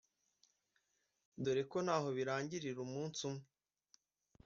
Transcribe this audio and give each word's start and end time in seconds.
dore 1.43 1.63
ko 1.71 1.77
ntaho 1.85 2.09
birangirira 2.17 2.77
umunsi 2.87 3.19
umwe 3.29 3.45